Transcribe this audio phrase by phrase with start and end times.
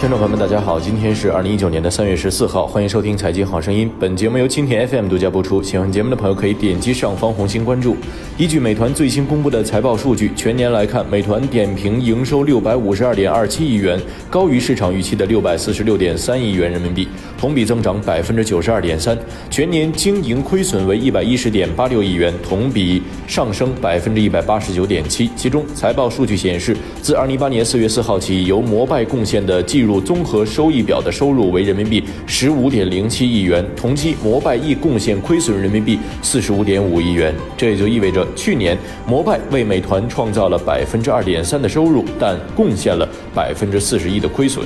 [0.00, 3.88] 听众朋友们，大家好，今天是二零一九年的三月十四号，欢迎收听《财经好声音》。
[3.98, 5.60] 本节目由蜻蜓 FM 独家播出。
[5.60, 7.96] 喜欢节目的朋友可以点击上方红心关注。
[8.36, 14.00] 依据美团最新公布的财报数据，全年来看，美团点评营收六百五十二点二七亿元，
[14.30, 19.18] 高于市场预期的六百四十六点三亿元人民币，同比增长百分之九十二点三。
[19.50, 25.28] 全年经营亏损为一百一十点八六亿元，同比上升百分之一百八十九点七。
[25.34, 37.34] 其中，财报数据显示，自二零一八年四月四号起，由摩拜贡献的计入入综合收益表的收入为人民币十五点零七亿元，同期摩拜亦贡献亏损人民币四十五点五亿元。
[37.56, 44.64] 这也就意味着，去年摩拜为美团创造了百分之二点三的收入，但贡献了百分之四十一的亏损。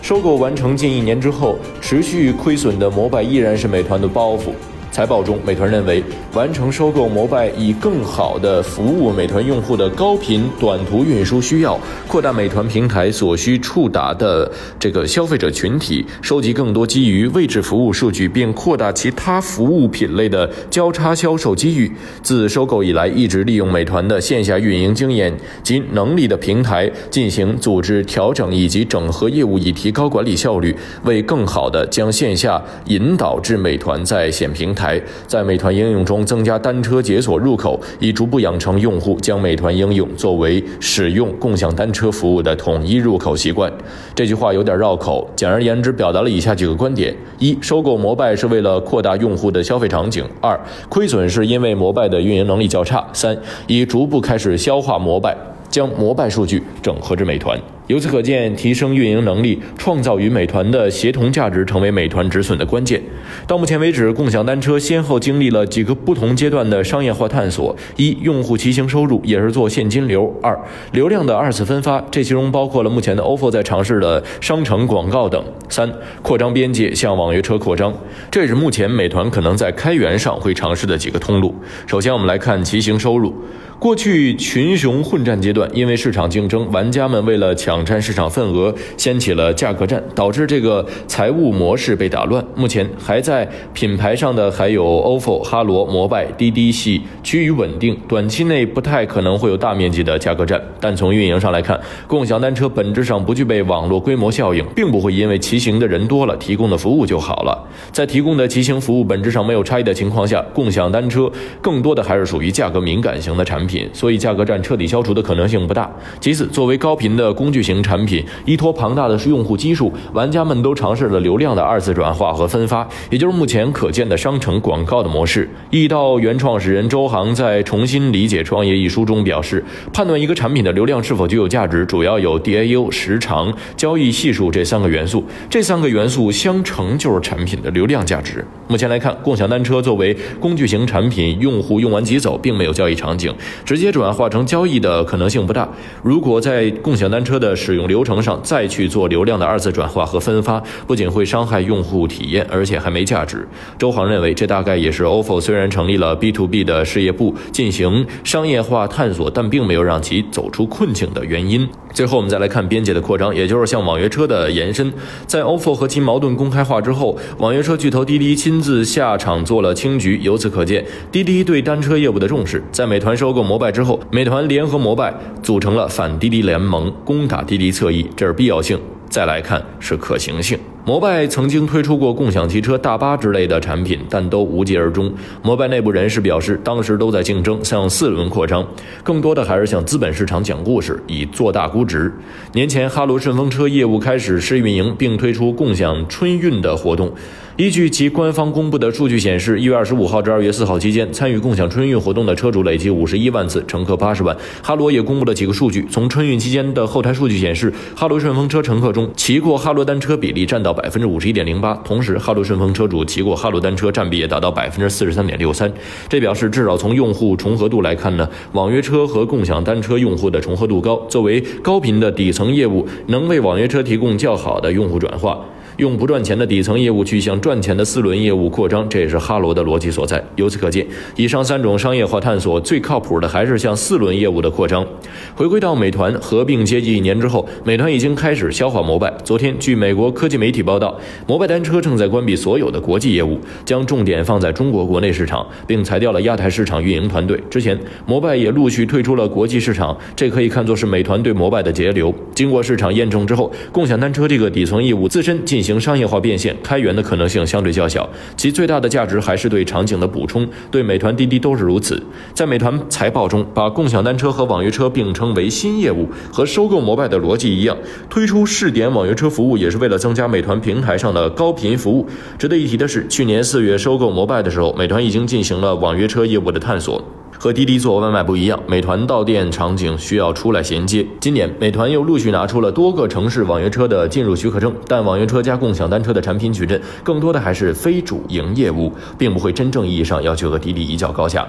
[0.00, 4.52] 收购完成近一年之后，持续亏损的摩拜依然是美团的包袱。
[4.96, 11.78] 财报中，美团认为完成收购摩拜，以更好的服务美团用户的高频短途运输需要，
[12.08, 14.50] 扩大美团平台所需触达的
[14.80, 21.92] 这个消费者群体，收集更多基于位置服务数据，并扩大其他服务品类的交叉销售机遇。
[22.22, 25.30] 自收购以来，一直利用美团的线下运营经验
[25.62, 34.85] 及能力的平台进行组织调整以及整合业务，以提高管理效率，为更好的将线下引导至美团在线平台。
[35.26, 43.72] 在美团应用中增加单车解锁入口，以逐步养成用户将美团应用作为使用共享单车服务的统一入口习惯。
[44.14, 55.36] 这句话有点绕口，简而言之，表达了以下几个观点：一、收购摩拜是为了扩大用户的消费场景；二、亏损是因为摩拜的运营能力较差；三、已逐步开始消化摩拜，
[55.68, 57.58] 将摩拜数据整合至美团。
[57.86, 63.00] 由此可见，提升运营能力、创造与美团的协同价值，成为美团止损的关键。
[63.46, 70.58] 到目前为止，共享单车先后经历了几个不同阶段的商业化探索：一、用户骑行收入也是做现金流；二、
[70.90, 75.88] 流量的二次分发，这其中包括了目前的 ofo 在尝试的商城广告等；三、
[76.22, 77.94] 扩张边界向网约车扩张，
[78.32, 81.54] 这也是目前美团可能在开源上会尝试的几个通路。
[81.86, 83.32] 首先，我们来看骑行收入。
[83.78, 92.42] 过去群雄混战阶段，因为市场竞争，玩家们为了抢抢占市场份额，掀起了价格战，导致这个财务模式被打乱。
[92.54, 100.58] 目前还在品牌上的还有 ofo、哈罗、摩拜、滴滴系趋于稳定，短期内不太可能会有大面积的价格战。
[100.80, 107.62] 但从运营上来看，共享单车本质上不具备网络规模效应，并不会因为骑行的人多了，提供的服务就好了。
[107.92, 113.66] 在提供的骑行服务本质上没有差异的情况下，共享单车更多的还是属于价格敏感型的产。
[113.66, 115.90] 品，所以价格战彻底消除的可能性不大。
[116.20, 125.50] 其次，作为高频的工具型产品，依托庞大的用户基数，玩家们都尝试了流量的二次转化和分发，也就是目前可见的商城广告的模式。
[125.70, 135.24] 易道原创始人周航在《重新理解创业》一书中表示，判断一个产品的流量是否具有价值，主要有 DAU、时长、交易系数这三个元素。
[135.50, 138.44] 这三个元素相乘就是产品的流量价值。
[138.68, 143.34] 目前来看，共享单车作为工具型产品，用户用完即走，并没有交易场景。
[143.64, 145.68] 直接转化成交易的可能性不大。
[146.02, 153.48] 如果在共享单车的使用流程上再去做流量的二次转化和分发，不仅会伤害用户体验，而且还没价值。
[153.78, 161.68] 周航认为，这大概也是 ofo 虽然成立了 B to B 的事业部进行商业化探索，但并没有让其走出困境的原因。
[161.92, 164.92] 最后，我们再来看边界的扩张，也就是向网约车的延伸。
[165.26, 170.18] 在 ofo 和其矛盾公开化之后，网约车巨头滴滴亲自下场做了清局。
[170.22, 172.62] 由此可见，滴滴对单车业务的重视。
[172.70, 178.78] 在美团收购摩拜之后，美团联合摩拜组成了反滴滴联盟，攻打滴滴侧翼，这是必要性。
[179.08, 180.58] 再来看是可行性。
[180.84, 185.12] 摩拜曾经推出过共享汽车、大巴之类的产品，但都无疾而终。
[185.42, 188.66] 摩拜内部人士表示，当时都在竞争向四轮扩张，
[189.02, 192.12] 更多的还是向资本市场讲故事，以做大估值。
[192.52, 197.12] 年前，哈罗顺风车业务开始试运营，并推出共享春运的活动。
[197.56, 204.36] 依据其官方公布的数据显示，一月二十五号至二月四号期间，参与共享春运活动的车主累计五十一万次，乘客八十万。
[204.62, 215.72] 哈罗也公布了几个数据，从春运期间的后台数据显示，哈罗顺风车乘客中骑过哈罗单车比例占到百分之五十一点零八，同时哈罗顺风车主骑过哈罗单车占比也达到百分之四十三点六三。
[216.10, 221.00] 这表示，至少从用户重合度来看呢，网约车和共享单车用户的重合度高。
[221.08, 225.42] 作为高频的底层业务，能为网约车提供较好的用户转化。
[225.76, 230.22] 用不赚钱的底层业务去向赚钱的四轮业务扩张，这也是哈罗的逻辑所在。
[230.36, 230.86] 由此可见，
[231.16, 234.86] 以上三种商业化探索最靠谱的还是向四轮业务的扩张。
[235.34, 239.12] 回归到美团合并接近一年之后，美团已经开始消化摩拜。
[239.22, 247.38] 昨天，据美国科技媒体报道，摩拜单车正在关闭所有的国际业务，将重点放在中国国内市场，并裁掉了亚太市场运营团队。
[247.50, 252.14] 之前，摩拜也陆续退出了国际市场，这可以看作是美团对摩拜的节流。
[252.34, 260.48] 经过市场验证之后，共享单车这个底层业务自身进行商业化变现，开源的可能性相对较小，其最大的价值还是对场景的补充。
[260.70, 262.00] 对美团、滴滴都是如此。
[262.32, 267.76] 在美团财报中，把共享单车和网约车并称为新业务，和收购摩拜的逻辑一样，
[268.08, 272.06] 推出试点网约车服务也是为了增加美团平台上的高频服务。
[272.38, 277.02] 值得一提的是，去年四月收购摩拜的时候，美团已经进行了网约车业务的探索。
[277.38, 281.06] 和滴滴做外卖不一样，美团到店场景需要出来衔接。
[281.20, 291.46] 今年，美团又陆续拿出了多个城市网约车的进入许可证，但网约车加共享单车的产品矩阵更多的还是非主营业务，并不会真正意义上要去和滴滴一较高下。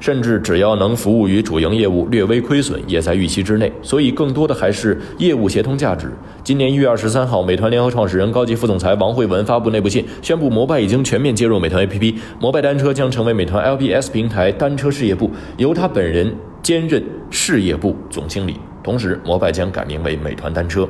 [0.00, 6.10] 甚至只要能服务于主营业务，略微亏损也在预期之内，所以更多的还是业务协同价值。
[6.42, 18.56] 今年一月二十三号，美团联合创始人、高级副总裁王慧文发布内部信，宣布摩拜已经全面接入美团 APP，摩拜单车将成为美团 LBS 平台单车事业部，由他本人兼任事业部总经理。
[18.82, 20.88] 同时，摩拜将改名为美团单车。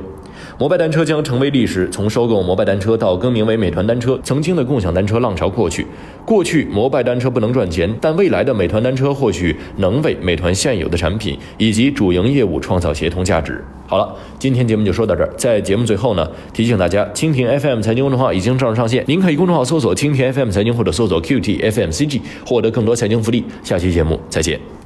[0.57, 5.85] 摩拜单车将成为历史，从收购摩拜单车到更名为美团单车，曾经的共享单车浪潮过去。
[6.25, 13.63] 过去摩拜单车不能赚钱，但未来的美团单车或许能为美团现有的产品以及主营业务创造协同价值。
[13.87, 15.33] 好了，今天节目就说到这儿。
[15.35, 23.43] 在节目最后呢，提醒大家，蜻蜓 FM 财经公众号已经正式上线，您可以公众号搜索蜻蜓 FM 财经或者搜索 QT FM CG，获得更多财经福利。
[23.63, 24.78] 下期节目再见。